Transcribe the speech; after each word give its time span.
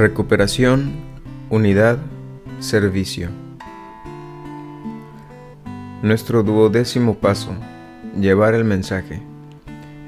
Recuperación, 0.00 0.92
unidad, 1.50 1.98
servicio. 2.58 3.28
Nuestro 6.00 6.42
duodécimo 6.42 7.18
paso, 7.18 7.54
llevar 8.18 8.54
el 8.54 8.64
mensaje, 8.64 9.20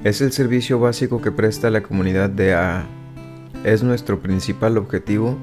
es 0.03 0.19
el 0.21 0.31
servicio 0.31 0.79
básico 0.79 1.21
que 1.21 1.31
presta 1.31 1.69
la 1.69 1.83
comunidad 1.83 2.31
de 2.31 2.55
AA. 2.55 2.87
Es 3.65 3.83
nuestro 3.83 4.19
principal 4.19 4.79
objetivo 4.79 5.37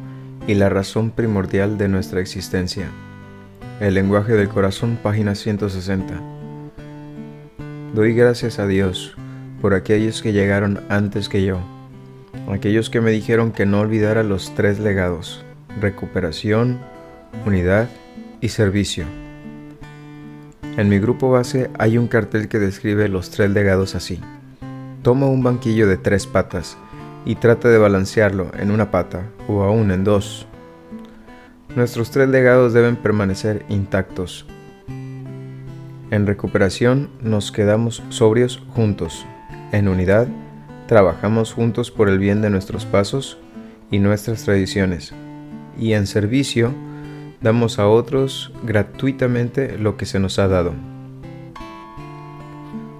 y 0.48 0.54
la 0.54 0.68
razón 0.68 1.12
primordial 1.12 1.78
de 1.78 1.86
nuestra 1.86 2.20
existencia. 2.20 2.88
El 3.78 3.94
lenguaje 3.94 4.32
del 4.32 4.48
corazón, 4.48 4.98
página 5.00 5.36
160. 5.36 6.20
Doy 7.94 8.14
gracias 8.14 8.58
a 8.58 8.66
Dios 8.66 9.14
por 9.60 9.74
aquellos 9.74 10.22
que 10.22 10.32
llegaron 10.32 10.80
antes 10.88 11.28
que 11.28 11.44
yo 11.44 11.60
aquellos 12.52 12.90
que 12.90 13.00
me 13.00 13.10
dijeron 13.10 13.52
que 13.52 13.66
no 13.66 13.80
olvidara 13.80 14.22
los 14.22 14.54
tres 14.54 14.78
legados, 14.78 15.44
recuperación, 15.80 16.78
unidad 17.46 17.88
y 18.40 18.48
servicio. 18.48 19.04
En 20.76 20.88
mi 20.88 20.98
grupo 20.98 21.30
base 21.30 21.70
hay 21.78 21.98
un 21.98 22.08
cartel 22.08 22.48
que 22.48 22.58
describe 22.58 23.08
los 23.08 23.30
tres 23.30 23.50
legados 23.50 23.94
así. 23.94 24.20
Toma 25.02 25.26
un 25.26 25.42
banquillo 25.42 25.86
de 25.86 25.96
tres 25.96 26.26
patas 26.26 26.78
y 27.24 27.34
trata 27.34 27.68
de 27.68 27.78
balancearlo 27.78 28.50
en 28.58 28.70
una 28.70 28.90
pata 28.90 29.26
o 29.46 29.62
aún 29.62 29.90
en 29.90 30.04
dos. 30.04 30.46
Nuestros 31.76 32.10
tres 32.10 32.28
legados 32.28 32.72
deben 32.72 32.96
permanecer 32.96 33.64
intactos. 33.68 34.46
En 36.10 36.26
recuperación 36.26 37.10
nos 37.20 37.52
quedamos 37.52 38.02
sobrios 38.08 38.62
juntos. 38.74 39.24
En 39.70 39.86
unidad 39.86 40.26
trabajamos 40.90 41.52
juntos 41.52 41.92
por 41.92 42.08
el 42.08 42.18
bien 42.18 42.42
de 42.42 42.50
nuestros 42.50 42.84
pasos 42.84 43.38
y 43.92 44.00
nuestras 44.00 44.42
tradiciones, 44.42 45.14
y 45.78 45.92
en 45.92 46.08
servicio 46.08 46.74
damos 47.40 47.78
a 47.78 47.86
otros 47.86 48.52
gratuitamente 48.64 49.78
lo 49.78 49.96
que 49.96 50.04
se 50.04 50.18
nos 50.18 50.40
ha 50.40 50.48
dado. 50.48 50.74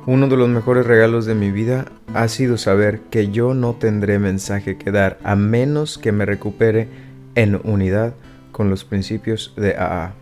Uno 0.06 0.28
de 0.28 0.36
los 0.36 0.48
mejores 0.48 0.86
regalos 0.86 1.27
de 1.27 1.34
mi 1.34 1.50
vida 1.50 1.86
ha 2.14 2.28
sido 2.28 2.58
saber 2.58 3.00
que 3.11 3.33
yo 3.33 3.55
no 3.55 3.72
tendré 3.72 4.20
mensaje 4.20 4.78
que 4.78 4.92
dar 4.92 5.18
a 5.24 5.34
menos 5.34 5.98
que 5.98 6.12
me 6.12 6.24
recupere 6.24 6.86
en 7.34 7.61
unidad 7.64 8.14
con 8.52 8.70
los 8.70 8.84
principios 8.84 9.52
de 9.56 9.74
AA. 9.74 10.19